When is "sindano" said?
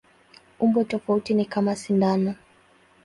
1.75-2.33